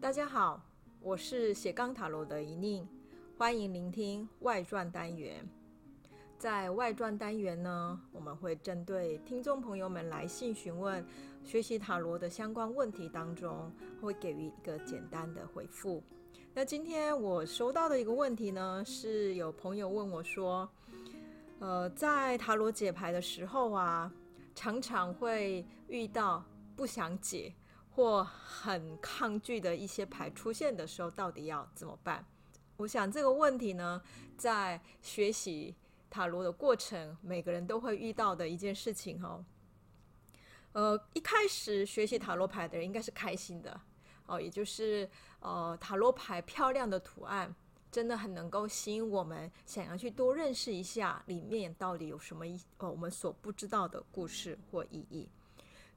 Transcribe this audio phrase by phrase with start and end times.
[0.00, 0.58] 大家好，
[1.02, 2.88] 我是斜杠塔罗的一宁，
[3.36, 5.46] 欢迎聆听外传单元。
[6.38, 11.04] 在外传单元呢，我们会针对听众朋友们来信询问
[11.44, 16.02] 学习塔罗的相关问题当中，会给予一个简单的回复。
[16.54, 20.66] 那今天我收到的一个问题呢，是有朋友问我说，
[21.58, 24.10] 呃，在塔罗解牌的时候啊，
[24.54, 26.42] 常常会遇到
[26.74, 27.54] 不想解。
[27.90, 32.24] 或很抗拒的一些牌出现的时候，到底要怎么办？
[32.76, 34.00] 我想这个问题呢，
[34.36, 35.74] 在学习
[36.08, 39.44] 塔罗的过程，每个人都会遇到的一件事情哦。
[40.72, 43.80] 呃，一开始学习塔罗牌的人应该是开心的
[44.26, 45.10] 哦，也就是
[45.40, 47.54] 呃，塔罗牌漂亮的图案
[47.90, 55.28] 真的很能够吸引我们，想要去多认识一下里面到底有什么一呃我们所不知道的故事或意义。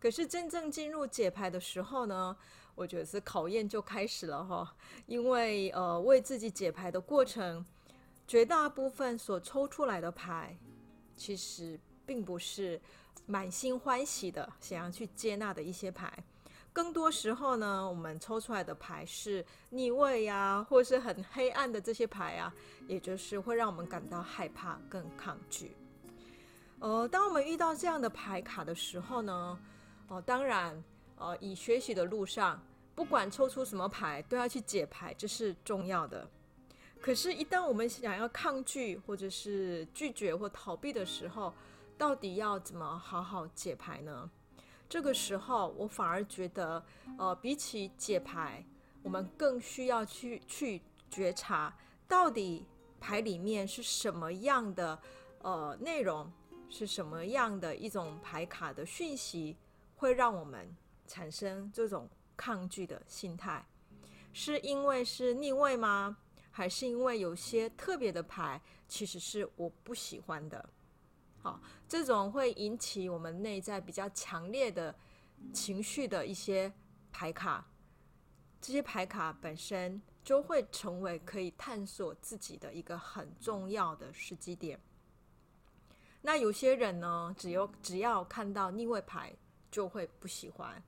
[0.00, 2.34] 可是真正进入解牌的时候呢，
[2.74, 4.74] 我觉得是考验就开始了哈，
[5.06, 7.64] 因为呃为自己解牌的过程，
[8.26, 10.56] 绝大部分所抽出来的牌，
[11.16, 12.80] 其实并不是
[13.26, 16.10] 满心欢喜的想要去接纳的一些牌，
[16.72, 22.54] 更多时候呢，我们抽出来的牌是逆位呀，或是很黑暗的这些牌啊，
[22.88, 25.76] 也就是会让我们感到害怕、更抗拒。
[26.78, 29.58] 呃，当我们遇到这样的牌卡的时候呢，
[30.10, 30.82] 哦，当然，
[31.18, 32.60] 呃，以学习的路上，
[32.96, 36.28] 不管抽出什么牌，都要去解牌，这是重要的。
[37.00, 41.54] 可是，一旦我们想要抗拒，或者是拒绝或逃避的时候，
[41.96, 44.28] 到底要怎么好好解牌呢？
[44.88, 46.84] 这个时候，我反而觉得，
[47.16, 48.64] 呃，比起解牌，
[49.04, 51.72] 我们更需要去去觉察，
[52.08, 52.66] 到底
[52.98, 54.98] 牌里面是什么样的
[55.42, 56.28] 呃内容，
[56.68, 59.56] 是什么样的一种牌卡的讯息。
[60.00, 60.74] 会让我们
[61.06, 63.62] 产生这种抗拒的心态，
[64.32, 66.16] 是因为是逆位吗？
[66.50, 68.58] 还是因为有些特别的牌
[68.88, 70.70] 其实是我不喜欢的？
[71.42, 74.94] 好，这种会引起我们内在比较强烈的
[75.52, 76.72] 情绪的一些
[77.12, 77.66] 牌卡，
[78.58, 84.80] 这些牌卡本身就会成为可以探索自己的一个很重要的时机点。
[86.22, 89.36] 那有些人呢，只有只要看到逆位牌。
[89.70, 90.82] 就会不喜欢。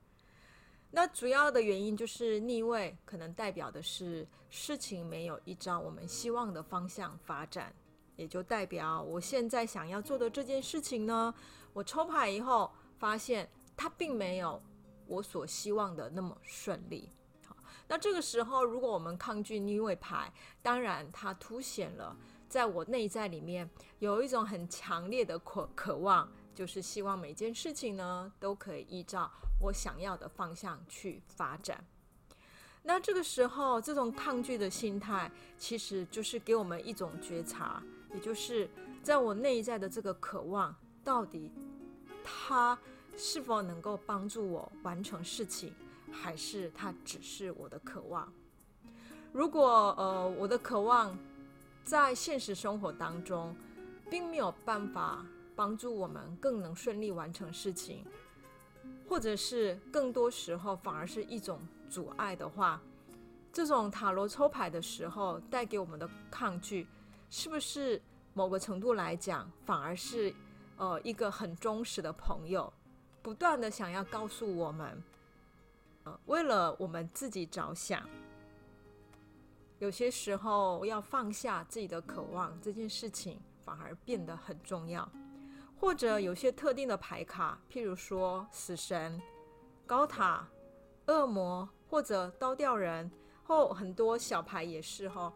[0.91, 7.73] 那主要的原因就是逆位，可能代表的是事情没有依照我们希望的方向发展，
[8.15, 11.33] 也就代表我现在想要做的这件事情呢，
[11.73, 14.61] 我抽牌以后发现它并没有
[15.07, 17.09] 我所希望的那么顺利。
[17.47, 17.57] 好，
[17.87, 22.15] 那这个时候如果我们抗拒逆位牌，当然它凸显了
[22.47, 23.67] 在我内在里面
[23.97, 26.31] 有一种很强烈的渴渴望。
[26.53, 31.83] 就是希望每件事情呢，都可以依照我想要的方向去发展。
[32.83, 37.81] 那这个时候，这种抗拒的心态，其实就是给我们一种觉察，
[38.13, 38.69] 也就是
[39.01, 41.49] 在我内在的这个渴望，到底
[42.23, 42.77] 它
[43.15, 45.73] 是否能够帮助我完成事情，
[46.11, 48.31] 还是它只是我的渴望？
[49.31, 51.17] 如果呃，我的渴望
[51.85, 53.55] 在现实生活当中，
[54.09, 55.25] 并没有办法。
[55.55, 58.05] 帮助我们更能顺利完成事情，
[59.07, 61.59] 或者是更多时候反而是一种
[61.89, 62.81] 阻碍的话，
[63.51, 66.87] 这种塔罗抽牌的时候带给我们的抗拒，
[67.29, 68.01] 是不是
[68.33, 70.33] 某个程度来讲，反而是
[70.77, 72.71] 呃一个很忠实的朋友，
[73.21, 75.03] 不断的想要告诉我们，
[76.03, 78.09] 呃，为了我们自己着想，
[79.77, 85.07] 有些时候要放下自己的渴望，这件事情反而变得很重要。
[85.83, 89.21] 或者有些特定的牌卡，譬如说死神、
[89.85, 90.47] 高塔、
[91.07, 93.11] 恶魔或者刀吊人，
[93.43, 95.33] 或很多小牌也是哈，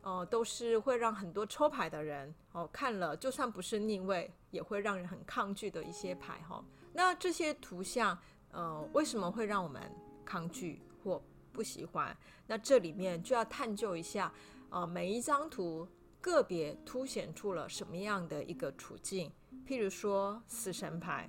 [0.00, 6.64] 哦、都是会让很多抽牌的人哦看了，就算不是逆位，也会让人很抗拒的一些牌哈。
[6.94, 8.18] 那这些图像，
[8.52, 9.82] 呃，为什么会让我们
[10.24, 11.22] 抗拒或
[11.52, 12.16] 不喜欢？
[12.46, 14.32] 那这里面就要探究一下，
[14.70, 15.86] 啊、呃，每一张图。
[16.22, 19.32] 个别凸显出了什么样的一个处境？
[19.66, 21.28] 譬如说死神牌，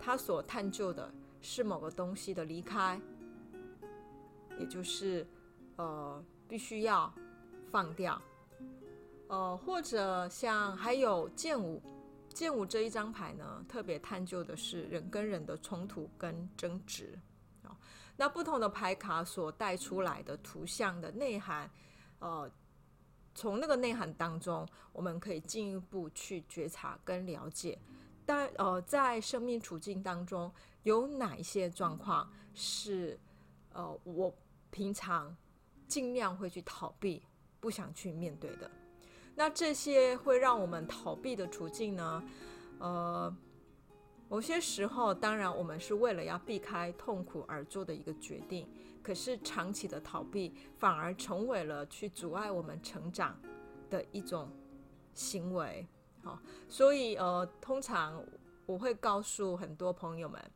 [0.00, 3.00] 它所探究的是某个东西的离开，
[4.58, 5.26] 也就是
[5.76, 7.12] 呃必须要
[7.70, 8.20] 放掉。
[9.28, 11.82] 呃，或者像还有剑舞，
[12.34, 17.18] 剑舞这一张牌呢，特别探究的是人跟人的冲突跟争执。
[18.16, 21.70] 那不同的牌卡所带出来的图像的内涵，
[22.18, 22.50] 呃。
[23.38, 27.78] 从那个内涵当中，我们可以进一步去觉察跟了解，
[28.26, 30.52] 但呃，在生命处境当中，
[30.82, 33.16] 有哪一些状况是
[33.72, 34.34] 呃我
[34.72, 35.36] 平常
[35.86, 37.22] 尽量会去逃避、
[37.60, 38.68] 不想去面对的。
[39.36, 42.20] 那这些会让我们逃避的处境呢？
[42.80, 43.32] 呃，
[44.28, 48.68] 某些时候，当然我们是为了要避开痛苦而做的一个决定。
[49.02, 53.40] 可是长期的逃避，反而成为了去阻碍我们成长
[53.88, 54.50] 的一种
[55.14, 55.86] 行为。
[56.22, 56.38] 好，
[56.68, 58.22] 所以呃，通常
[58.66, 60.50] 我会告诉很多朋友们，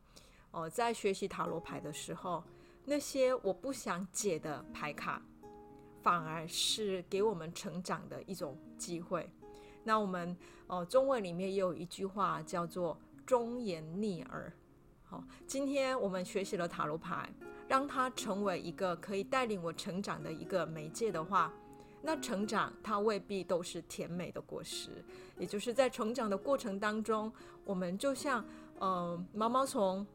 [0.51, 2.45] 哦、在学习塔罗牌的时候，
[2.85, 5.23] 那些我不想解的牌卡，
[6.03, 9.31] 反而是给我们成长的一种机会。
[9.83, 10.37] 那我们
[10.67, 14.53] 哦、中文里面也有一句话叫做“忠言逆耳”。
[15.05, 17.29] 好，今天我们学习了塔罗牌，
[17.69, 21.53] 让它成为一个可以带领我成长的一个媒介的话，
[22.01, 25.05] 那成长它未必都是甜美的果实。
[25.39, 27.33] 也就是在成长的过程当中，
[27.65, 28.45] 我们就像
[28.79, 30.07] 呃毛毛虫，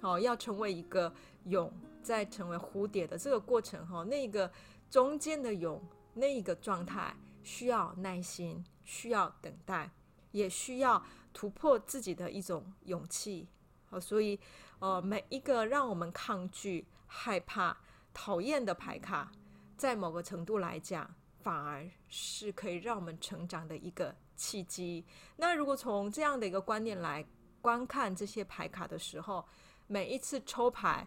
[0.00, 1.12] 好，要成为一个
[1.44, 1.70] 蛹，
[2.02, 4.50] 再成为蝴蝶的这个过程哈，那个
[4.90, 5.80] 中间的蛹
[6.14, 8.64] 那一个状态需要耐心。
[8.88, 9.90] 需要等待，
[10.36, 11.02] 也需要
[11.32, 13.48] 突破自己的一种勇气。
[13.86, 14.38] 好，所以，
[14.80, 17.76] 呃，每一个让我们抗拒、害怕、
[18.12, 19.32] 讨厌的牌卡，
[19.76, 25.04] 在某个程度来讲，反而是可以让我们成长的一个契机。
[25.36, 27.24] 那如果从这样的一个观念来
[27.62, 29.46] 观看这些牌卡的时候，
[29.86, 31.06] 每一次抽牌，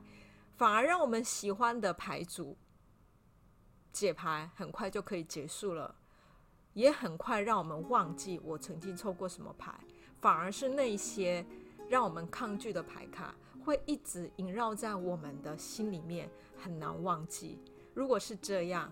[0.57, 2.57] 反而让我们喜欢的牌组
[3.91, 5.95] 解牌很快就可以结束了。
[6.73, 9.73] 也很快让我们忘记我曾经抽过什么牌，
[10.21, 11.45] 反而是那些
[11.89, 13.35] 让我们抗拒的牌卡
[13.65, 17.59] 会一直萦绕在我们的心里面，很难忘记。
[17.93, 18.91] 如果是这样，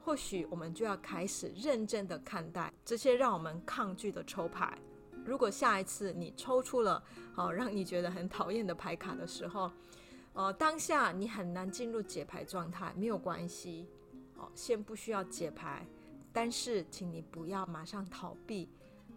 [0.00, 4.76] 或许我们就要开始认真的看待这些让我们抗拒的抽牌。
[5.24, 7.02] 如果下一次你抽出了
[7.34, 9.70] 好让你觉得很讨厌的牌卡的时候，
[10.32, 13.86] 呃，当下你很难进入解牌状态，没有关系，
[14.36, 15.86] 哦，先不需要解牌。
[16.32, 18.68] 但是，请你不要马上逃避，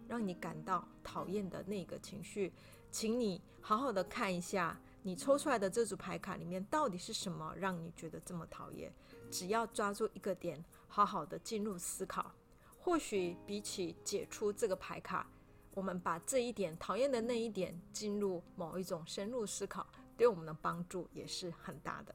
[0.08, 2.52] 让你感到讨厌的那个情绪。
[2.90, 8.92] 请你好好的看一下，你抽出来的这组牌卡里面到底是什么让你觉得这么讨厌。
[9.30, 12.32] 只要抓住一个点，好好的进入思考，
[12.78, 15.26] 或许比起解出这个牌卡，
[15.74, 19.86] 我们把这一点讨厌的那一点进入某一种深入思考，
[20.16, 22.14] 对我们的帮助也是很大的。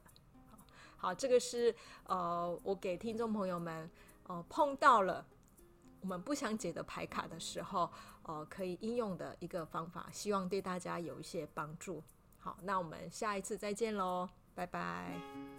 [0.96, 1.74] 好，这个是
[2.04, 3.90] 呃，我给听众朋友们。
[4.28, 5.26] 呃，碰到了
[6.00, 7.90] 我们不想解的牌卡的时候，
[8.22, 12.02] 呃，可以应用的一个方法，希望对大家有一些帮助。
[12.38, 15.57] 好，那我们下一次再见喽，拜拜。